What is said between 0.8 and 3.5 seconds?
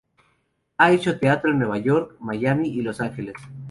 hecho teatro en New York, Miami y Los Ángeles.